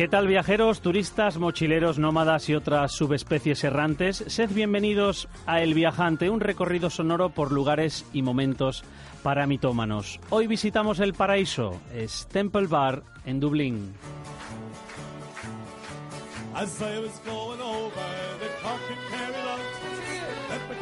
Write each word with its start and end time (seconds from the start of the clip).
¿Qué 0.00 0.08
tal 0.08 0.26
viajeros, 0.26 0.80
turistas, 0.80 1.36
mochileros, 1.36 1.98
nómadas 1.98 2.48
y 2.48 2.54
otras 2.54 2.92
subespecies 2.92 3.62
errantes? 3.64 4.24
Sed 4.28 4.48
bienvenidos 4.48 5.28
a 5.44 5.60
El 5.60 5.74
Viajante, 5.74 6.30
un 6.30 6.40
recorrido 6.40 6.88
sonoro 6.88 7.28
por 7.28 7.52
lugares 7.52 8.06
y 8.14 8.22
momentos 8.22 8.82
para 9.22 9.46
mitómanos. 9.46 10.18
Hoy 10.30 10.46
visitamos 10.46 11.00
el 11.00 11.12
paraíso, 11.12 11.78
es 11.94 12.26
Temple 12.32 12.66
Bar 12.66 13.02
en 13.26 13.40
Dublín. 13.40 13.92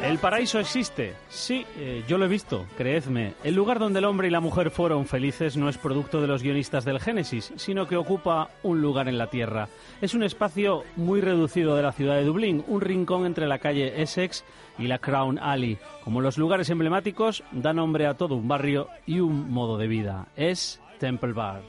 El 0.03 0.17
paraíso 0.17 0.59
existe. 0.59 1.13
Sí, 1.29 1.65
eh, 1.77 2.03
yo 2.07 2.17
lo 2.17 2.25
he 2.25 2.29
visto, 2.29 2.65
creedme. 2.77 3.33
El 3.43 3.55
lugar 3.55 3.79
donde 3.79 3.99
el 3.99 4.05
hombre 4.05 4.27
y 4.27 4.31
la 4.31 4.39
mujer 4.39 4.71
fueron 4.71 5.05
felices 5.05 5.57
no 5.57 5.69
es 5.69 5.77
producto 5.77 6.21
de 6.21 6.27
los 6.27 6.41
guionistas 6.41 6.85
del 6.85 6.99
Génesis, 6.99 7.53
sino 7.57 7.87
que 7.87 7.97
ocupa 7.97 8.49
un 8.63 8.81
lugar 8.81 9.07
en 9.07 9.17
la 9.17 9.27
tierra. 9.27 9.67
Es 10.01 10.13
un 10.13 10.23
espacio 10.23 10.83
muy 10.95 11.21
reducido 11.21 11.75
de 11.75 11.83
la 11.83 11.91
ciudad 11.91 12.15
de 12.15 12.23
Dublín, 12.23 12.63
un 12.67 12.81
rincón 12.81 13.25
entre 13.25 13.47
la 13.47 13.59
calle 13.59 14.01
Essex 14.01 14.45
y 14.77 14.87
la 14.87 14.99
Crown 14.99 15.37
Alley. 15.37 15.77
Como 16.03 16.21
los 16.21 16.37
lugares 16.37 16.69
emblemáticos, 16.69 17.43
da 17.51 17.73
nombre 17.73 18.07
a 18.07 18.15
todo 18.15 18.35
un 18.35 18.47
barrio 18.47 18.87
y 19.05 19.19
un 19.19 19.51
modo 19.51 19.77
de 19.77 19.87
vida. 19.87 20.27
Es 20.35 20.81
Temple 20.99 21.33
Bar. 21.33 21.61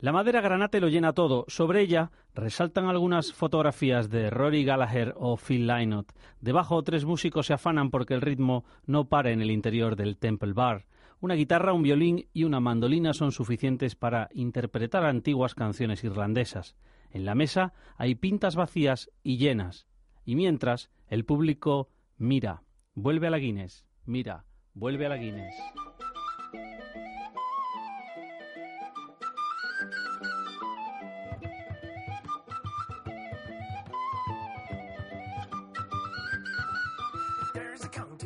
La 0.00 0.12
madera 0.12 0.40
granate 0.40 0.80
lo 0.80 0.88
llena 0.88 1.12
todo. 1.12 1.44
Sobre 1.48 1.80
ella 1.80 2.12
resaltan 2.32 2.86
algunas 2.86 3.32
fotografías 3.32 4.08
de 4.08 4.30
Rory 4.30 4.62
Gallagher 4.64 5.12
o 5.16 5.36
Phil 5.36 5.66
Lynott. 5.66 6.12
Debajo 6.40 6.84
tres 6.84 7.04
músicos 7.04 7.46
se 7.46 7.54
afanan 7.54 7.90
porque 7.90 8.14
el 8.14 8.20
ritmo 8.20 8.64
no 8.86 9.08
para 9.08 9.32
en 9.32 9.42
el 9.42 9.50
interior 9.50 9.96
del 9.96 10.16
Temple 10.16 10.52
Bar. 10.52 10.86
Una 11.18 11.34
guitarra, 11.34 11.72
un 11.72 11.82
violín 11.82 12.28
y 12.32 12.44
una 12.44 12.60
mandolina 12.60 13.12
son 13.12 13.32
suficientes 13.32 13.96
para 13.96 14.28
interpretar 14.32 15.04
antiguas 15.04 15.56
canciones 15.56 16.04
irlandesas. 16.04 16.76
En 17.10 17.24
la 17.24 17.34
mesa 17.34 17.72
hay 17.96 18.14
pintas 18.14 18.54
vacías 18.54 19.10
y 19.24 19.38
llenas. 19.38 19.88
Y 20.24 20.36
mientras, 20.36 20.92
el 21.08 21.24
público 21.24 21.88
mira, 22.18 22.62
vuelve 22.94 23.26
a 23.26 23.30
la 23.30 23.38
Guinness, 23.38 23.84
mira, 24.04 24.44
vuelve 24.74 25.06
a 25.06 25.08
la 25.08 25.16
Guinness. 25.16 25.56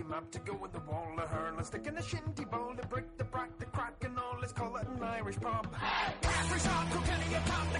him 0.02 0.12
up 0.12 0.30
to 0.32 0.38
go 0.40 0.54
with 0.54 0.72
the 0.72 0.80
wall 0.80 1.14
of 1.18 1.28
her. 1.28 1.52
Let's 1.56 1.68
stick 1.68 1.86
in 1.86 1.94
the 1.94 2.02
shinty 2.02 2.50
bowl 2.50 2.74
to 2.80 2.86
break 2.88 3.04
the 3.18 3.24
brack, 3.24 3.56
the 3.58 3.66
crack, 3.66 3.94
and 4.02 4.18
all. 4.18 4.36
Let's 4.40 4.52
call 4.52 4.76
it 4.76 4.86
an 4.88 5.02
Irish 5.02 5.36
pub. 5.36 5.74
Hey! 5.76 6.14
Irish 6.24 6.62
hot, 6.62 6.90
cocaine, 6.90 7.34
a 7.34 7.40
pop. 7.50 7.71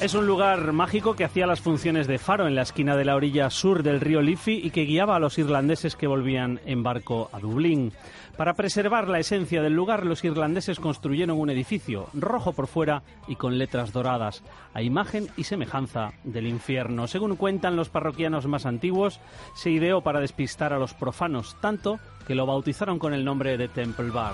Es 0.00 0.14
un 0.14 0.26
lugar 0.26 0.72
mágico 0.72 1.14
que 1.14 1.24
hacía 1.24 1.46
las 1.46 1.60
funciones 1.60 2.06
de 2.06 2.16
faro 2.16 2.48
en 2.48 2.54
la 2.54 2.62
esquina 2.62 2.96
de 2.96 3.04
la 3.04 3.16
orilla 3.16 3.50
sur 3.50 3.82
del 3.82 4.00
río 4.00 4.22
Liffey 4.22 4.58
y 4.64 4.70
que 4.70 4.86
guiaba 4.86 5.16
a 5.16 5.18
los 5.18 5.38
irlandeses 5.38 5.94
que 5.94 6.06
volvían 6.06 6.58
en 6.64 6.82
barco 6.82 7.28
a 7.32 7.38
Dublín. 7.38 7.92
Para 8.34 8.54
preservar 8.54 9.08
la 9.08 9.18
esencia 9.18 9.60
del 9.60 9.74
lugar, 9.74 10.06
los 10.06 10.24
irlandeses 10.24 10.80
construyeron 10.80 11.38
un 11.38 11.50
edificio 11.50 12.06
rojo 12.14 12.54
por 12.54 12.66
fuera 12.66 13.02
y 13.28 13.36
con 13.36 13.58
letras 13.58 13.92
doradas, 13.92 14.42
a 14.72 14.80
imagen 14.80 15.28
y 15.36 15.44
semejanza 15.44 16.14
del 16.24 16.46
infierno. 16.46 17.06
Según 17.06 17.36
cuentan 17.36 17.76
los 17.76 17.90
parroquianos 17.90 18.46
más 18.46 18.64
antiguos, 18.64 19.20
se 19.54 19.70
ideó 19.70 20.00
para 20.00 20.20
despistar 20.20 20.72
a 20.72 20.78
los 20.78 20.94
profanos, 20.94 21.58
tanto 21.60 22.00
que 22.26 22.34
lo 22.34 22.46
bautizaron 22.46 22.98
con 22.98 23.12
el 23.12 23.22
nombre 23.22 23.58
de 23.58 23.68
Temple 23.68 24.08
Bar. 24.08 24.32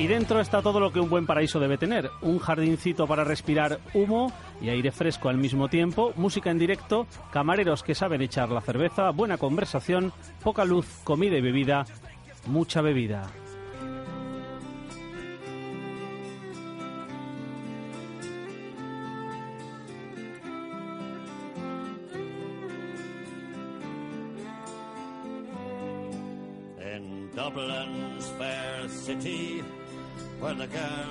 Y 0.00 0.06
dentro 0.06 0.40
está 0.40 0.62
todo 0.62 0.80
lo 0.80 0.90
que 0.90 0.98
un 0.98 1.10
buen 1.10 1.26
paraíso 1.26 1.60
debe 1.60 1.76
tener. 1.76 2.10
Un 2.22 2.38
jardincito 2.38 3.06
para 3.06 3.22
respirar 3.22 3.80
humo 3.92 4.32
y 4.62 4.70
aire 4.70 4.92
fresco 4.92 5.28
al 5.28 5.36
mismo 5.36 5.68
tiempo, 5.68 6.14
música 6.16 6.50
en 6.50 6.58
directo, 6.58 7.06
camareros 7.30 7.82
que 7.82 7.94
saben 7.94 8.22
echar 8.22 8.48
la 8.48 8.62
cerveza, 8.62 9.10
buena 9.10 9.36
conversación, 9.36 10.14
poca 10.42 10.64
luz, 10.64 10.86
comida 11.04 11.36
y 11.36 11.42
bebida, 11.42 11.84
mucha 12.46 12.80
bebida. 12.80 13.30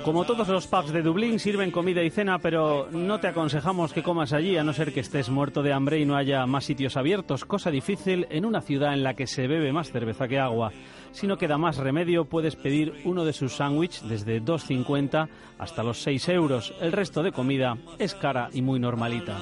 Como 0.03 0.25
todos 0.25 0.47
los 0.47 0.67
pubs 0.67 0.91
de 0.91 1.01
Dublín, 1.01 1.39
sirven 1.39 1.71
comida 1.71 2.03
y 2.03 2.09
cena, 2.09 2.39
pero 2.39 2.87
no 2.91 3.19
te 3.19 3.27
aconsejamos 3.27 3.93
que 3.93 4.03
comas 4.03 4.33
allí 4.33 4.57
a 4.57 4.63
no 4.63 4.73
ser 4.73 4.93
que 4.93 5.01
estés 5.01 5.29
muerto 5.29 5.61
de 5.61 5.73
hambre 5.73 5.99
y 5.99 6.05
no 6.05 6.15
haya 6.15 6.45
más 6.45 6.65
sitios 6.65 6.97
abiertos, 6.97 7.45
cosa 7.45 7.71
difícil 7.71 8.27
en 8.29 8.45
una 8.45 8.61
ciudad 8.61 8.93
en 8.93 9.03
la 9.03 9.13
que 9.13 9.27
se 9.27 9.47
bebe 9.47 9.71
más 9.71 9.91
cerveza 9.91 10.27
que 10.27 10.39
agua. 10.39 10.71
Si 11.11 11.27
no 11.27 11.37
queda 11.37 11.57
más 11.57 11.77
remedio, 11.77 12.25
puedes 12.25 12.55
pedir 12.55 13.01
uno 13.05 13.25
de 13.25 13.33
sus 13.33 13.53
sándwiches 13.53 14.07
desde 14.07 14.41
2,50 14.41 15.27
hasta 15.57 15.83
los 15.83 16.01
6 16.01 16.29
euros. 16.29 16.73
El 16.81 16.91
resto 16.91 17.23
de 17.23 17.31
comida 17.31 17.77
es 17.97 18.15
cara 18.15 18.49
y 18.53 18.61
muy 18.61 18.79
normalita. 18.79 19.37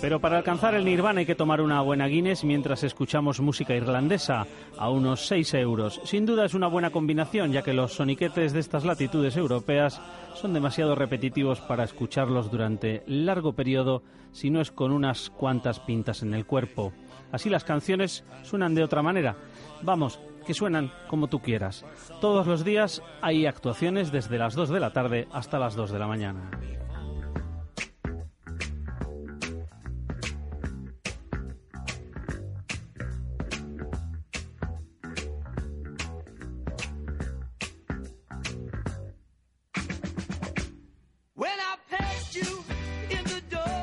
Pero 0.00 0.18
para 0.18 0.38
alcanzar 0.38 0.74
el 0.74 0.86
nirvana 0.86 1.20
hay 1.20 1.26
que 1.26 1.34
tomar 1.34 1.60
una 1.60 1.82
buena 1.82 2.06
Guinness 2.06 2.42
mientras 2.42 2.84
escuchamos 2.84 3.40
música 3.40 3.74
irlandesa 3.74 4.46
a 4.78 4.88
unos 4.88 5.26
6 5.26 5.52
euros. 5.54 6.00
Sin 6.04 6.24
duda 6.24 6.46
es 6.46 6.54
una 6.54 6.68
buena 6.68 6.90
combinación, 6.90 7.52
ya 7.52 7.60
que 7.60 7.74
los 7.74 7.92
soniquetes 7.92 8.54
de 8.54 8.60
estas 8.60 8.86
latitudes 8.86 9.36
europeas 9.36 10.00
son 10.34 10.54
demasiado 10.54 10.94
repetitivos 10.94 11.60
para 11.60 11.84
escucharlos 11.84 12.50
durante 12.50 13.02
largo 13.06 13.52
periodo 13.52 14.02
si 14.32 14.48
no 14.48 14.62
es 14.62 14.70
con 14.70 14.90
unas 14.90 15.28
cuantas 15.28 15.80
pintas 15.80 16.22
en 16.22 16.32
el 16.32 16.46
cuerpo. 16.46 16.94
Así 17.30 17.50
las 17.50 17.64
canciones 17.64 18.24
suenan 18.42 18.74
de 18.74 18.84
otra 18.84 19.02
manera. 19.02 19.36
Vamos, 19.82 20.18
que 20.46 20.54
suenan 20.54 20.90
como 21.08 21.28
tú 21.28 21.40
quieras. 21.40 21.84
Todos 22.22 22.46
los 22.46 22.64
días 22.64 23.02
hay 23.20 23.44
actuaciones 23.44 24.10
desde 24.10 24.38
las 24.38 24.54
2 24.54 24.70
de 24.70 24.80
la 24.80 24.94
tarde 24.94 25.28
hasta 25.30 25.58
las 25.58 25.76
2 25.76 25.90
de 25.90 25.98
la 25.98 26.06
mañana. 26.06 26.50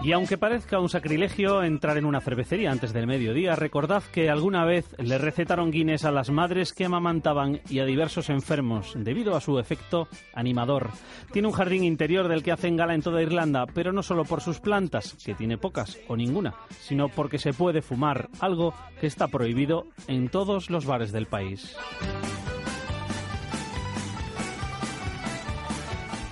Y 0.07 0.13
aunque 0.13 0.37
parezca 0.37 0.79
un 0.79 0.87
sacrilegio 0.87 1.61
entrar 1.63 1.97
en 1.97 2.05
una 2.05 2.21
cervecería 2.21 2.71
antes 2.71 2.93
del 2.93 3.07
mediodía, 3.07 3.57
recordad 3.57 4.01
que 4.03 4.29
alguna 4.29 4.63
vez 4.63 4.95
le 4.99 5.17
recetaron 5.17 5.69
Guinness 5.69 6.05
a 6.05 6.11
las 6.11 6.29
madres 6.29 6.71
que 6.71 6.85
amamantaban 6.85 7.59
y 7.69 7.79
a 7.79 7.85
diversos 7.85 8.29
enfermos 8.29 8.93
debido 8.95 9.35
a 9.35 9.41
su 9.41 9.59
efecto 9.59 10.07
animador. 10.33 10.91
Tiene 11.33 11.49
un 11.49 11.53
jardín 11.53 11.83
interior 11.83 12.29
del 12.29 12.41
que 12.41 12.53
hacen 12.53 12.77
gala 12.77 12.95
en 12.95 13.01
toda 13.01 13.21
Irlanda, 13.21 13.65
pero 13.65 13.91
no 13.91 14.01
solo 14.01 14.23
por 14.23 14.39
sus 14.39 14.61
plantas, 14.61 15.17
que 15.25 15.35
tiene 15.35 15.57
pocas 15.57 15.99
o 16.07 16.15
ninguna, 16.15 16.55
sino 16.79 17.09
porque 17.09 17.37
se 17.37 17.51
puede 17.51 17.81
fumar, 17.81 18.29
algo 18.39 18.73
que 19.01 19.07
está 19.07 19.27
prohibido 19.27 19.87
en 20.07 20.29
todos 20.29 20.69
los 20.69 20.85
bares 20.85 21.11
del 21.11 21.25
país. 21.25 21.75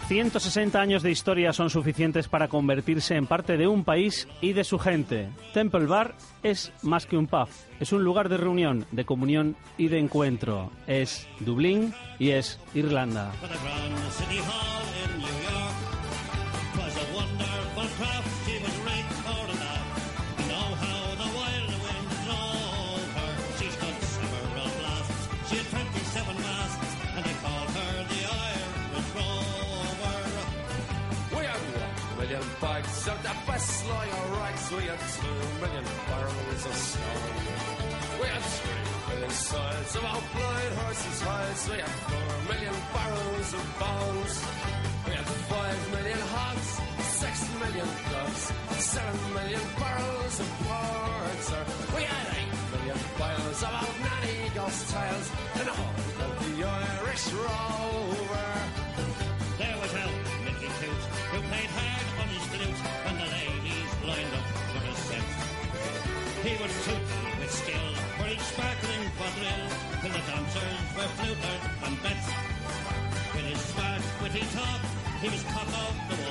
160 0.08 0.80
años 0.80 1.02
de 1.02 1.10
historia 1.10 1.52
son 1.52 1.72
suficientes 1.72 2.28
para 2.28 2.48
convertirse 2.48 3.16
en 3.16 3.26
parte 3.26 3.58
de 3.58 3.68
un 3.68 3.84
país 3.84 4.28
y 4.40 4.54
de 4.54 4.64
su 4.64 4.78
gente. 4.78 5.30
Temple 5.52 5.88
Bar 5.88 6.16
es 6.44 6.72
más 6.84 7.08
que 7.08 7.18
un 7.18 7.26
pub, 7.26 7.48
es 7.80 7.92
un 7.92 8.04
lugar 8.04 8.30
de 8.30 8.38
reunión, 8.38 8.86
de 8.92 9.04
comunión 9.04 9.56
y 9.80 9.88
de 9.88 9.98
encuentro. 9.98 10.70
Es 10.86 11.28
Dublín 11.40 11.92
y 12.20 12.30
es 12.30 12.60
Irlanda. 12.76 13.32
million 32.36 32.56
bikes, 32.60 33.08
out 33.08 33.22
the 33.24 33.36
best 33.48 33.88
lawyer 33.88 34.24
rights. 34.40 34.72
We 34.72 34.84
have 34.92 35.04
two 35.16 35.62
million 35.62 35.86
barrels 36.08 36.66
of 36.66 36.76
snow. 36.76 37.16
We 38.22 38.28
have 38.28 38.46
three 38.60 38.88
million 39.10 39.30
sides 39.32 39.96
of 39.96 40.04
our 40.04 40.22
blind 40.34 40.74
horses' 40.80 41.22
hides. 41.22 41.70
We 41.70 41.78
have 41.80 41.96
four 42.10 42.32
million 42.52 42.76
barrels 42.94 43.50
of 43.54 43.64
bones. 43.80 44.34
We 45.06 45.12
have 45.16 45.30
five 45.52 45.80
million 45.96 46.20
hogs, 46.36 46.70
six 47.24 47.36
million 47.62 47.90
doves, 48.12 48.44
seven 48.84 49.18
million 49.34 49.64
barrels 49.80 50.40
of 50.40 50.50
porter. 50.66 51.64
We 51.96 52.04
had 52.04 52.26
eight 52.40 52.54
million 52.74 53.00
piles 53.18 53.64
of 53.64 53.74
our 53.80 53.94
nanny 54.06 54.38
ghost 54.56 54.84
tails. 54.92 55.28
and 55.60 55.70
all 55.70 55.96
of 56.26 56.34
the 56.44 56.64
Irish 56.64 57.26
rover. 57.32 58.52
There 59.60 59.78
was 59.82 59.94
Al, 60.04 60.14
Mickey 60.46 60.70
Toots, 60.80 61.06
who 61.32 61.40
played 61.48 61.72
were 66.66 66.72
soup 66.72 67.06
with 67.40 67.52
skill 67.52 67.90
for 68.18 68.28
each 68.28 68.40
sparkling 68.40 69.06
quadrille, 69.18 69.70
when 70.02 70.12
the 70.14 70.24
dancers 70.26 70.82
were 70.98 71.12
fluted 71.18 71.62
and 71.86 71.96
bits. 72.02 72.28
With 73.34 73.46
his 73.46 73.62
smart, 73.70 74.02
witty 74.22 74.46
talk, 74.58 74.82
he 75.22 75.30
was 75.30 75.44
cut 75.44 75.70
off 75.82 75.96
the 76.10 76.25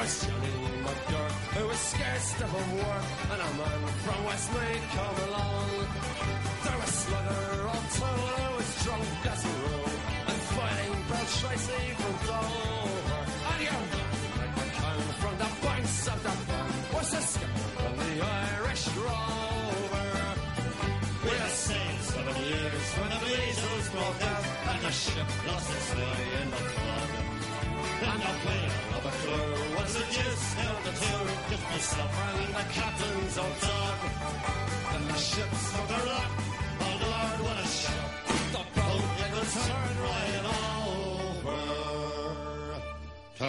Was 0.00 0.24
Johnny 0.24 0.48
McGurk, 0.80 1.36
who 1.52 1.68
was 1.68 1.78
scarce 1.92 2.32
have 2.40 2.72
work, 2.72 3.08
and 3.32 3.40
a 3.48 3.50
man 3.60 3.80
from 4.00 4.20
Westmead 4.24 4.82
come 4.96 5.18
along. 5.28 5.68
There 6.64 6.78
was 6.80 6.92
Slugger 7.04 7.68
O'Toole, 7.68 8.28
who 8.40 8.56
was 8.56 8.70
drunk 8.80 9.26
as 9.28 9.44
a 9.44 9.52
rule, 9.60 9.92
and 10.30 10.40
fighting 10.56 10.96
Bill 11.04 11.26
Tracy 11.36 11.84
from 12.00 12.16
Dover. 12.28 13.22
And 13.50 13.60
man, 13.68 14.08
like 14.40 14.54
McCann 14.56 15.00
from 15.20 15.34
the 15.36 15.50
banks 15.68 16.08
of 16.08 16.18
the 16.24 16.34
Burn, 16.48 16.72
was 16.96 17.08
the 17.10 17.20
skipper 17.20 17.70
of 17.84 17.94
the 18.00 18.12
Irish 18.56 18.84
Rover. 19.04 20.08
We 21.28 21.34
had 21.44 21.54
sailed 21.66 22.00
seven 22.08 22.36
years 22.48 22.88
when 22.96 23.10
the 23.12 23.20
measles 23.20 23.88
broke 23.92 24.22
out 24.32 24.44
and 24.64 24.80
the 24.80 24.92
ship 24.92 25.28
lost 25.44 25.68
its 25.76 25.90
way 25.92 26.20
in 26.40 26.48
the 26.48 26.62
flood. 26.72 27.10
And 28.00 28.22
the 28.22 28.32
player 28.40 28.99
myself 31.90 32.14
and 32.38 32.54
the 32.54 32.64
captain's 32.72 33.38
old 33.38 33.60
dog. 33.60 33.98
And 34.94 35.08
the 35.08 35.14
ship 35.14 35.54
struck 35.54 35.90
a 35.90 36.06
rock, 36.06 36.30
oh 36.80 36.98
Lord, 37.02 37.40
what 37.46 37.58
a 37.58 37.66
shock. 37.66 38.10
The 38.52 38.64
boat 38.80 39.04
it 39.24 39.32
was 39.38 39.52
turned 39.66 40.00
right 40.10 40.44
over. 41.38 41.60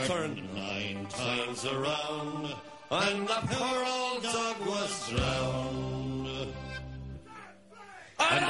Turned 0.08 0.42
nine 0.56 1.06
times 1.10 1.66
around, 1.66 2.56
and 2.92 3.28
the 3.28 3.40
poor 3.48 3.86
old 3.86 4.24
dog 4.24 4.56
was 4.66 5.10
drowned. 5.10 6.28
And 8.20 8.46